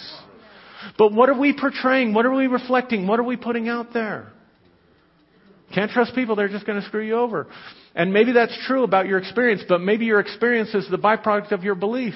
[0.99, 2.15] But what are we portraying?
[2.15, 3.07] What are we reflecting?
[3.07, 4.33] What are we putting out there?
[5.75, 6.37] Can't trust people.
[6.37, 7.49] They're just going to screw you over.
[7.95, 11.65] And maybe that's true about your experience, but maybe your experience is the byproduct of
[11.65, 12.15] your belief.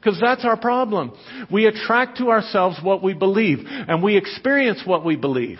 [0.00, 1.12] Because that's our problem.
[1.52, 5.58] We attract to ourselves what we believe, and we experience what we believe.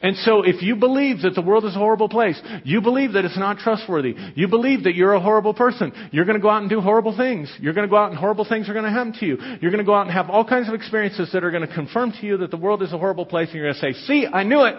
[0.00, 3.24] And so if you believe that the world is a horrible place, you believe that
[3.24, 6.60] it's not trustworthy, you believe that you're a horrible person, you're going to go out
[6.60, 7.52] and do horrible things.
[7.60, 9.38] You're going to go out and horrible things are going to happen to you.
[9.60, 11.74] You're going to go out and have all kinds of experiences that are going to
[11.74, 14.06] confirm to you that the world is a horrible place, and you're going to say,
[14.06, 14.76] see, I knew it.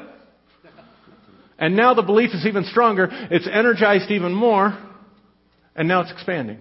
[1.58, 4.78] And now the belief is even stronger, it's energized even more,
[5.76, 6.60] and now it's expanding.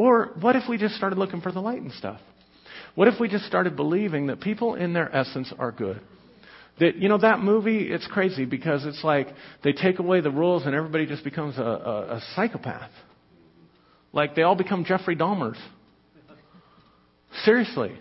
[0.00, 2.22] Or what if we just started looking for the light and stuff?
[2.94, 6.00] What if we just started believing that people in their essence are good?
[6.78, 9.26] That, you know, that movie, it's crazy because it's like
[9.62, 12.90] they take away the rules and everybody just becomes a, a, a psychopath.
[14.14, 15.60] Like they all become Jeffrey Dahmers.
[17.44, 17.92] Seriously.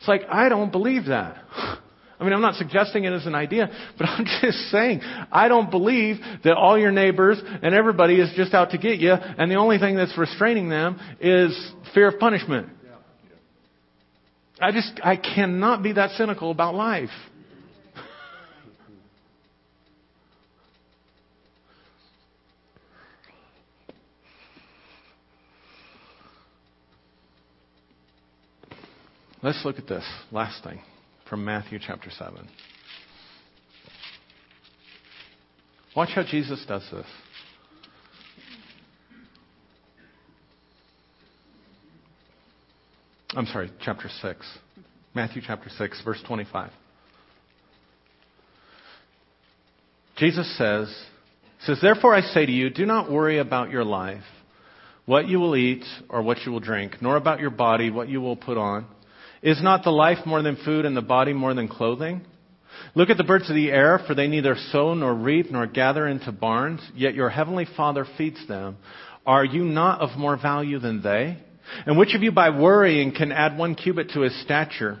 [0.00, 1.42] It's like, I don't believe that.
[2.22, 3.68] I mean, I'm not suggesting it as an idea,
[3.98, 8.54] but I'm just saying, I don't believe that all your neighbors and everybody is just
[8.54, 12.68] out to get you, and the only thing that's restraining them is fear of punishment.
[14.60, 17.10] I just, I cannot be that cynical about life.
[29.42, 30.82] Let's look at this last thing
[31.32, 32.46] from Matthew chapter 7.
[35.96, 37.06] Watch how Jesus does this.
[43.30, 44.58] I'm sorry, chapter 6.
[45.14, 46.70] Matthew chapter 6, verse 25.
[50.18, 50.94] Jesus says,
[51.64, 54.20] says, Therefore I say to you, do not worry about your life,
[55.06, 58.20] what you will eat or what you will drink, nor about your body, what you
[58.20, 58.84] will put on.
[59.42, 62.22] Is not the life more than food and the body more than clothing?
[62.94, 66.06] Look at the birds of the air, for they neither sow nor reap nor gather
[66.06, 68.76] into barns, yet your heavenly Father feeds them.
[69.26, 71.38] Are you not of more value than they?
[71.86, 74.98] And which of you by worrying can add one cubit to his stature?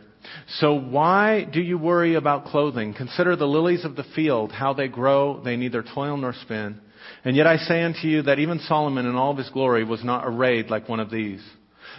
[0.48, 2.94] So why do you worry about clothing?
[2.94, 6.80] Consider the lilies of the field, how they grow, they neither toil nor spin.
[7.24, 10.04] And yet I say unto you that even Solomon in all of his glory was
[10.04, 11.42] not arrayed like one of these.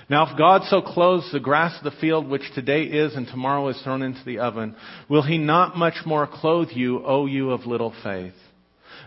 [0.10, 3.68] Now if God so clothes the grass of the field, which today is and tomorrow
[3.70, 4.76] is thrown into the oven,
[5.10, 8.34] will he not much more clothe you, O you of little faith?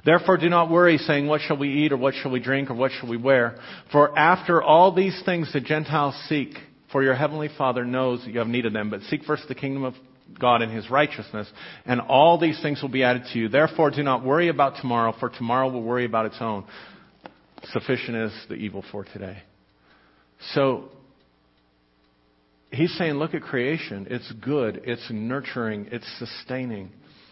[0.05, 2.75] Therefore do not worry, saying, What shall we eat, or what shall we drink, or
[2.75, 3.59] what shall we wear?
[3.91, 6.55] For after all these things the Gentiles seek,
[6.93, 8.89] for your heavenly Father knows that you have need of them.
[8.89, 9.95] But seek first the kingdom of
[10.39, 11.51] God and his righteousness,
[11.85, 13.49] and all these things will be added to you.
[13.49, 16.65] Therefore do not worry about tomorrow, for tomorrow will worry about its own.
[17.73, 19.43] Sufficient is the evil for today.
[20.55, 20.91] So
[22.71, 24.07] he's saying, look at creation.
[24.11, 26.91] It's good, it's nurturing, it's sustaining.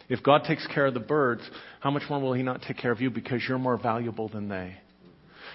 [0.09, 1.43] If God takes care of the birds,
[1.81, 4.49] how much more will he not take care of you because you're more valuable than
[4.49, 4.77] they?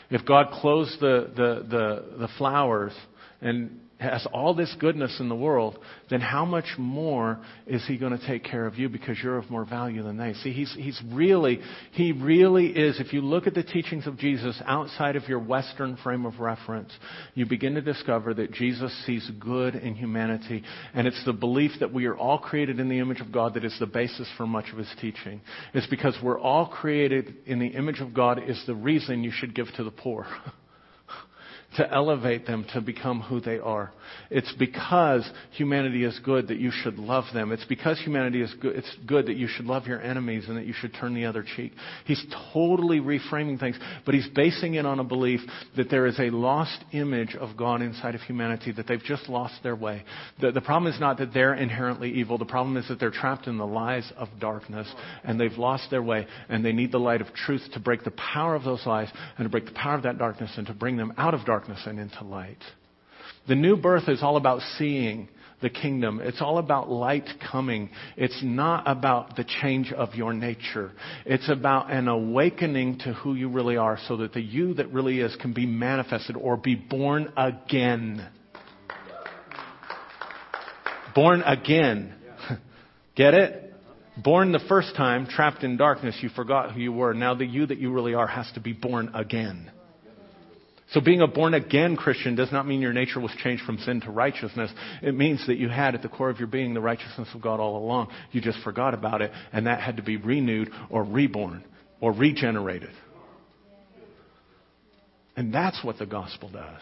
[0.09, 2.93] If God clothes the, the, the, the flowers
[3.41, 5.77] and has all this goodness in the world,
[6.09, 9.49] then how much more is he going to take care of you because you're of
[9.49, 10.33] more value than they?
[10.35, 11.59] See, he's, he's really,
[11.91, 15.97] he really is, if you look at the teachings of Jesus outside of your Western
[15.97, 16.91] frame of reference,
[17.35, 20.63] you begin to discover that Jesus sees good in humanity.
[20.93, 23.65] And it's the belief that we are all created in the image of God that
[23.65, 25.41] is the basis for much of his teaching.
[25.73, 29.53] It's because we're all created in the image of God is the reason you should
[29.53, 30.25] give to the poor.
[31.77, 33.91] to elevate them to become who they are.
[34.31, 37.51] It's because humanity is good that you should love them.
[37.51, 40.65] It's because humanity is good, it's good that you should love your enemies and that
[40.65, 41.73] you should turn the other cheek.
[42.05, 45.41] He's totally reframing things, but he's basing it on a belief
[45.77, 49.61] that there is a lost image of God inside of humanity, that they've just lost
[49.61, 50.03] their way.
[50.41, 52.37] The, the problem is not that they're inherently evil.
[52.37, 54.91] The problem is that they're trapped in the lies of darkness
[55.23, 58.11] and they've lost their way and they need the light of truth to break the
[58.11, 60.97] power of those lies and to break the power of that darkness and to bring
[60.97, 62.63] them out of darkness and into light.
[63.49, 65.27] The new birth is all about seeing
[65.61, 66.21] the kingdom.
[66.23, 67.89] It's all about light coming.
[68.15, 70.93] It's not about the change of your nature.
[71.25, 75.19] It's about an awakening to who you really are so that the you that really
[75.19, 78.25] is can be manifested or be born again.
[81.13, 82.13] Born again.
[83.17, 83.73] Get it?
[84.23, 87.13] Born the first time, trapped in darkness, you forgot who you were.
[87.13, 89.71] Now the you that you really are has to be born again.
[90.91, 94.01] So being a born again Christian does not mean your nature was changed from sin
[94.01, 94.71] to righteousness.
[95.03, 97.59] It means that you had at the core of your being the righteousness of God
[97.59, 98.09] all along.
[98.31, 101.63] You just forgot about it, and that had to be renewed or reborn
[102.01, 102.89] or regenerated.
[105.35, 106.81] And that's what the gospel does.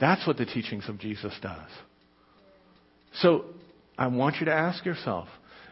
[0.00, 1.70] That's what the teachings of Jesus does.
[3.20, 3.44] So
[3.96, 5.28] I want you to ask yourself,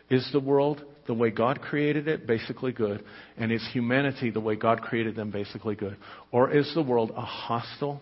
[0.08, 3.04] is the world the way God created it basically good?
[3.36, 5.96] And is humanity the way God created them basically good?
[6.30, 8.00] Or is the world a hostile,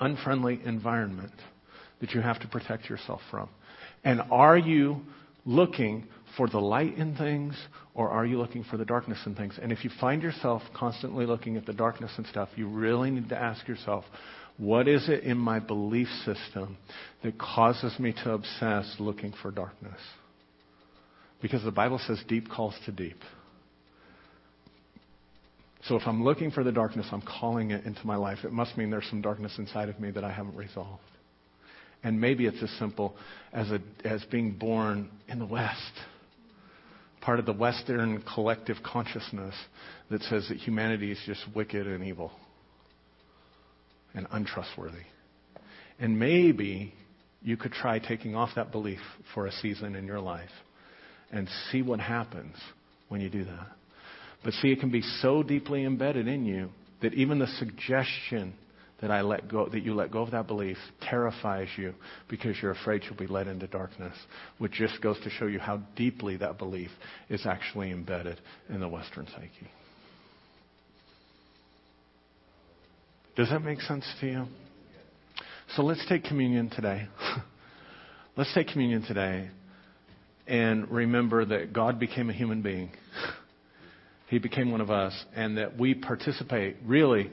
[0.00, 1.32] unfriendly environment
[2.00, 3.48] that you have to protect yourself from?
[4.04, 5.00] And are you
[5.44, 6.06] looking
[6.36, 7.56] for the light in things
[7.94, 9.58] or are you looking for the darkness in things?
[9.60, 13.28] And if you find yourself constantly looking at the darkness and stuff, you really need
[13.30, 14.04] to ask yourself,
[14.58, 16.76] what is it in my belief system
[17.22, 20.00] that causes me to obsess looking for darkness?
[21.46, 23.20] Because the Bible says deep calls to deep.
[25.84, 28.38] So if I'm looking for the darkness, I'm calling it into my life.
[28.42, 31.04] It must mean there's some darkness inside of me that I haven't resolved.
[32.02, 33.14] And maybe it's as simple
[33.52, 35.92] as, a, as being born in the West,
[37.20, 39.54] part of the Western collective consciousness
[40.10, 42.32] that says that humanity is just wicked and evil
[44.14, 45.04] and untrustworthy.
[46.00, 46.92] And maybe
[47.40, 48.98] you could try taking off that belief
[49.32, 50.50] for a season in your life
[51.30, 52.56] and see what happens
[53.08, 53.68] when you do that.
[54.44, 56.68] But see, it can be so deeply embedded in you
[57.02, 58.54] that even the suggestion
[59.00, 61.94] that I let go, that you let go of that belief terrifies you
[62.28, 64.16] because you're afraid you'll be led into darkness,
[64.58, 66.90] which just goes to show you how deeply that belief
[67.28, 69.70] is actually embedded in the Western psyche.
[73.36, 74.44] Does that make sense to you?
[75.74, 77.06] So let's take communion today.
[78.36, 79.50] let's take communion today
[80.46, 82.90] and remember that God became a human being.
[84.28, 87.30] He became one of us, and that we participate, really,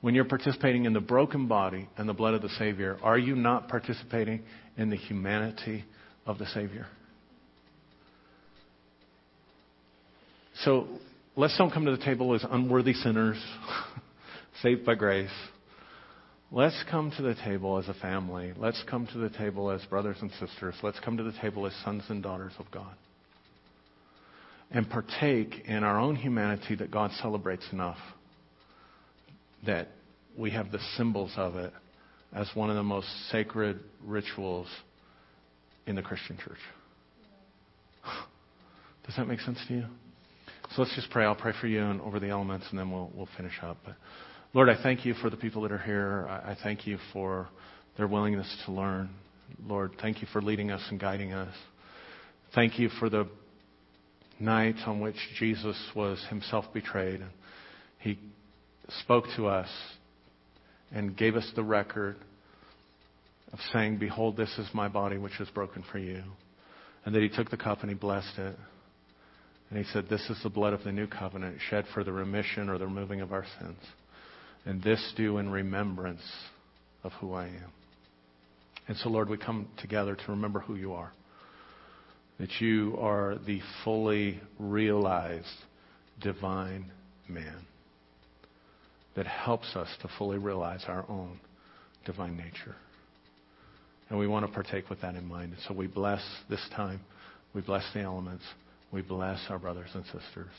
[0.00, 3.36] when you're participating in the broken body and the blood of the Savior, are you
[3.36, 4.42] not participating
[4.76, 5.84] in the humanity
[6.26, 6.86] of the Savior?
[10.64, 10.88] So
[11.36, 13.40] let's don't come to the table as unworthy sinners,
[14.62, 15.30] saved by grace.
[16.52, 18.52] Let's come to the table as a family.
[18.56, 20.76] Let's come to the table as brothers and sisters.
[20.82, 22.94] Let's come to the table as sons and daughters of God.
[24.70, 27.98] And partake in our own humanity that God celebrates enough
[29.64, 29.88] that
[30.36, 31.72] we have the symbols of it
[32.32, 34.68] as one of the most sacred rituals
[35.86, 36.58] in the Christian church.
[39.06, 39.84] Does that make sense to you?
[40.74, 41.24] So let's just pray.
[41.24, 43.78] I'll pray for you and over the elements, and then we'll, we'll finish up.
[43.84, 43.94] But
[44.56, 46.26] Lord, I thank you for the people that are here.
[46.26, 47.46] I thank you for
[47.98, 49.10] their willingness to learn.
[49.66, 51.54] Lord, thank you for leading us and guiding us.
[52.54, 53.28] Thank you for the
[54.40, 57.20] night on which Jesus was himself betrayed.
[57.98, 58.18] He
[59.00, 59.68] spoke to us
[60.90, 62.16] and gave us the record
[63.52, 66.22] of saying, Behold, this is my body which is broken for you.
[67.04, 68.56] And that he took the cup and he blessed it.
[69.68, 72.70] And he said, This is the blood of the new covenant shed for the remission
[72.70, 73.76] or the removing of our sins.
[74.66, 76.22] And this do in remembrance
[77.04, 77.72] of who I am.
[78.88, 81.12] And so, Lord, we come together to remember who you are.
[82.38, 85.46] That you are the fully realized
[86.20, 86.90] divine
[87.28, 87.66] man
[89.14, 91.40] that helps us to fully realize our own
[92.04, 92.76] divine nature.
[94.08, 95.52] And we want to partake with that in mind.
[95.52, 97.00] And so we bless this time.
[97.54, 98.44] We bless the elements.
[98.92, 100.52] We bless our brothers and sisters.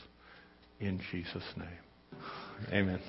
[0.79, 2.21] In Jesus' name.
[2.73, 2.99] Amen.